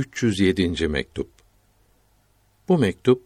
[0.00, 0.88] 307.
[0.88, 1.28] mektup.
[2.68, 3.22] Bu mektup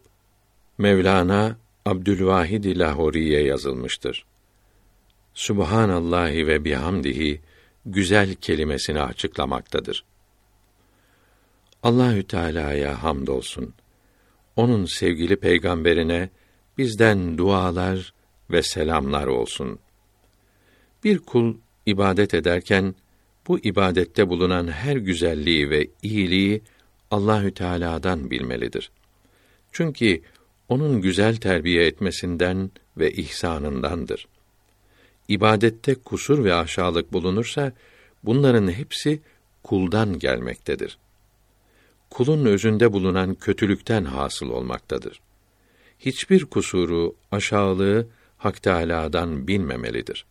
[0.77, 4.25] Mevlana Abdülvahid Lahori'ye yazılmıştır.
[5.33, 7.41] Subhanallahi ve bihamdihi
[7.85, 10.05] güzel kelimesini açıklamaktadır.
[11.83, 13.73] Allahü Teala'ya hamdolsun.
[14.55, 16.29] Onun sevgili peygamberine
[16.77, 18.13] bizden dualar
[18.51, 19.79] ve selamlar olsun.
[21.03, 21.55] Bir kul
[21.85, 22.95] ibadet ederken
[23.47, 26.61] bu ibadette bulunan her güzelliği ve iyiliği
[27.11, 28.91] Allahü Teala'dan bilmelidir.
[29.71, 30.21] Çünkü
[30.69, 34.27] onun güzel terbiye etmesinden ve ihsanındandır.
[35.27, 37.71] İbadette kusur ve aşağılık bulunursa
[38.23, 39.21] bunların hepsi
[39.63, 40.97] kuldan gelmektedir.
[42.09, 45.21] Kulun özünde bulunan kötülükten hasıl olmaktadır.
[45.99, 48.07] Hiçbir kusuru, aşağılığı
[48.37, 50.25] Hak Teâlâ'dan bilmemelidir.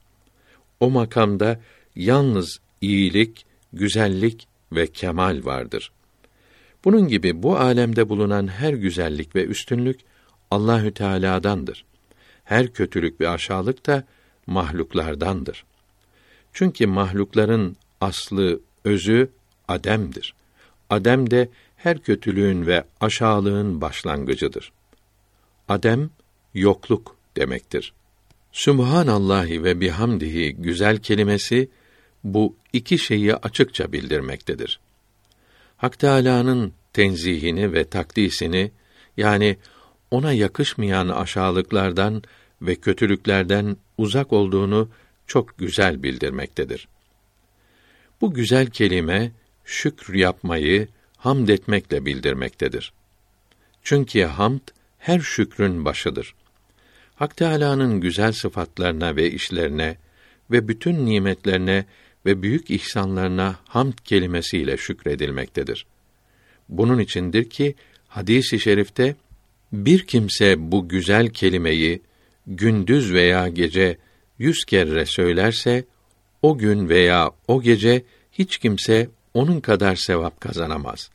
[0.80, 1.60] O makamda
[1.96, 5.92] yalnız iyilik, güzellik ve kemal vardır.
[6.84, 10.00] Bunun gibi bu alemde bulunan her güzellik ve üstünlük
[10.50, 11.84] Allahü Teala'dandır.
[12.44, 14.04] Her kötülük ve aşağılık da
[14.46, 15.64] mahluklardandır.
[16.52, 19.30] Çünkü mahlukların aslı, özü
[19.68, 20.34] ademdir.
[20.90, 24.72] Adem de her kötülüğün ve aşağılığın başlangıcıdır.
[25.68, 26.10] Adem
[26.54, 27.92] yokluk demektir.
[28.52, 31.68] Sübhanallahi ve bihamdihi güzel kelimesi
[32.24, 34.80] bu iki şeyi açıkça bildirmektedir.
[35.76, 38.72] Hak Teâlâ'nın tenzihini ve takdisini
[39.16, 39.56] yani
[40.10, 42.22] ona yakışmayan aşağılıklardan
[42.62, 44.88] ve kötülüklerden uzak olduğunu
[45.26, 46.88] çok güzel bildirmektedir.
[48.20, 49.32] Bu güzel kelime
[49.64, 52.92] şükr yapmayı hamd etmekle bildirmektedir.
[53.82, 54.60] Çünkü hamd
[54.98, 56.34] her şükrün başıdır.
[57.14, 59.96] Hak Teâlâ'nın güzel sıfatlarına ve işlerine
[60.50, 61.84] ve bütün nimetlerine
[62.26, 65.86] ve büyük ihsanlarına hamd kelimesiyle şükredilmektedir.
[66.68, 67.74] Bunun içindir ki
[68.08, 69.16] hadisi i şerifte
[69.72, 72.02] bir kimse bu güzel kelimeyi
[72.46, 73.98] gündüz veya gece
[74.38, 75.84] yüz kere söylerse
[76.42, 78.02] o gün veya o gece
[78.32, 81.10] hiç kimse onun kadar sevap kazanamaz.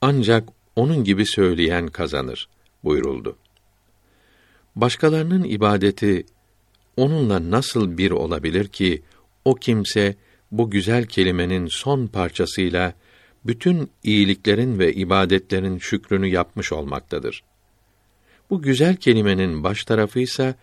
[0.00, 2.48] Ancak onun gibi söyleyen kazanır
[2.84, 3.36] buyuruldu.
[4.76, 6.26] Başkalarının ibadeti
[6.96, 9.02] onunla nasıl bir olabilir ki
[9.46, 10.14] o kimse
[10.50, 12.94] bu güzel kelimenin son parçasıyla
[13.44, 17.42] bütün iyiliklerin ve ibadetlerin şükrünü yapmış olmaktadır.
[18.50, 20.54] Bu güzel kelimenin baş tarafı ise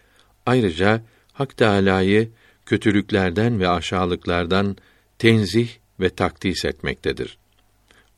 [0.46, 1.02] ayrıca
[1.34, 2.30] Hak Teâlâ'yı
[2.66, 4.78] kötülüklerden ve aşağılıklardan
[5.20, 5.70] tenzih
[6.00, 7.38] ve takdis etmektedir.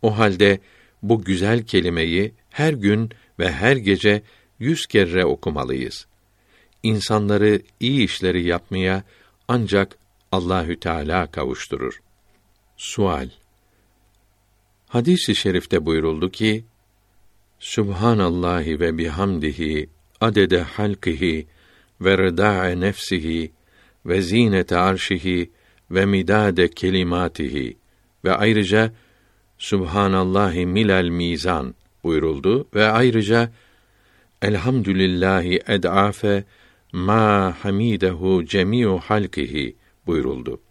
[0.01, 0.59] O halde
[1.01, 3.09] bu güzel kelimeyi her gün
[3.39, 4.21] ve her gece
[4.59, 6.07] yüz kere okumalıyız.
[6.83, 9.03] İnsanları iyi işleri yapmaya
[9.47, 9.97] ancak
[10.35, 12.01] Allahü Teala kavuşturur.
[12.77, 13.29] Sual
[14.87, 16.65] Hadis-i şerifte buyuruldu ki:
[17.59, 19.89] Subhanallahi ve bihamdihi
[20.21, 21.47] adede halkihi
[22.01, 23.51] ve rıda'a nefsihi
[24.05, 25.51] ve zinete arşihi
[25.91, 27.77] ve midade kelimatihi
[28.23, 28.93] ve ayrıca
[29.57, 33.51] Subhanallahi milal mizan buyuruldu ve ayrıca
[34.41, 36.43] Elhamdülillahi ed'afe
[36.91, 39.75] ma hamidehu cemiu halkihi
[40.07, 40.61] buyuruldu.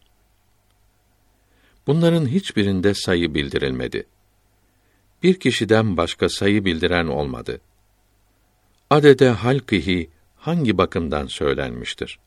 [1.86, 4.06] Bunların hiçbirinde sayı bildirilmedi.
[5.22, 7.60] Bir kişiden başka sayı bildiren olmadı.
[8.90, 12.18] Adede halkihi hangi bakımdan söylenmiştir?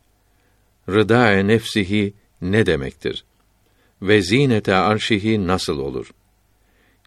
[0.89, 3.25] Rıdae nefsihi ne demektir?
[4.01, 6.11] Ve zinete arşihi nasıl olur?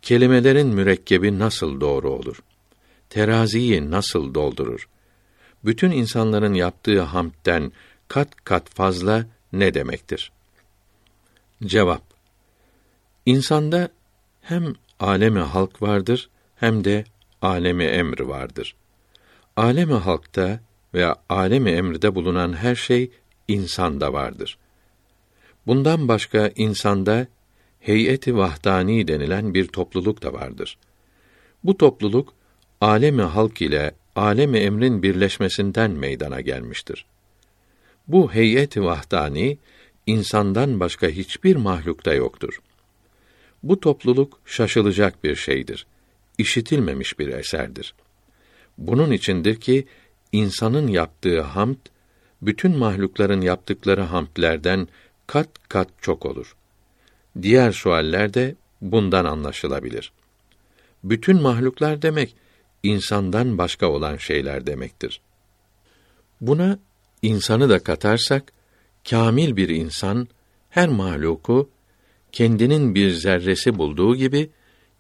[0.03, 2.43] Kelimelerin mürekkebi nasıl doğru olur?
[3.11, 4.89] Teraziyi nasıl doldurur?
[5.65, 7.73] Bütün insanların yaptığı hamdten
[8.09, 10.33] kat kat fazla ne demektir?
[11.65, 12.03] Cevap
[13.27, 13.89] İnsanda
[14.41, 17.05] hem alemi halk vardır hem de
[17.43, 18.75] alemi emr vardır.
[19.57, 20.61] Alemi halkta
[20.95, 23.11] ve alemi emrde bulunan her şey
[23.49, 24.59] insanda vardır.
[25.67, 27.27] Bundan başka insanda
[27.81, 30.79] heyeti vahdani denilen bir topluluk da vardır.
[31.65, 32.35] Bu topluluk
[32.81, 37.07] alemi halk ile alemi emrin birleşmesinden meydana gelmiştir.
[38.13, 39.59] Bu heyet-i vahdani
[40.07, 42.61] insandan başka hiçbir mahlukta yoktur.
[43.63, 45.87] Bu topluluk şaşılacak bir şeydir.
[46.39, 47.95] İşitilmemiş bir eserdir.
[48.79, 49.87] Bunun içindir ki
[50.33, 51.77] insanın yaptığı hamd
[52.43, 54.89] bütün mahlukların yaptıkları hamdlerden
[55.27, 56.57] kat kat çok olur.
[57.43, 60.13] Diğer sualler de bundan anlaşılabilir.
[61.05, 62.37] Bütün mahluklar demek
[62.83, 65.21] insandan başka olan şeyler demektir.
[66.41, 66.79] Buna
[67.23, 68.53] insanı da katarsak
[69.11, 70.29] kamil bir insan
[70.71, 71.71] her mahluku
[72.33, 74.51] kendinin bir zerresi bulduğu gibi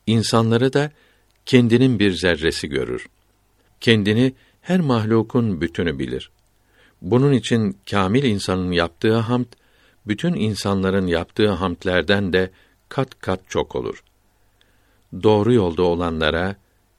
[0.06, 0.90] insanları da
[1.46, 3.06] kendinin bir zerresi görür.
[3.80, 6.30] Kendini her mahlukun bütünü bilir.
[7.02, 9.46] Bunun için kamil insanın yaptığı hamd
[10.06, 12.50] bütün insanların yaptığı hamdlerden de
[12.88, 14.04] kat kat çok olur.
[15.22, 16.56] Doğru yolda olanlara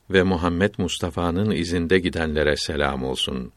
[0.10, 3.52] ve Muhammed Mustafa'nın izinde gidenlere selam olsun.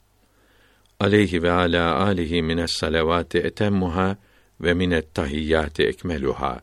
[1.05, 4.19] عليه وعلى آله من الصلوات أتمها
[4.61, 6.62] ومن التحيات أكملها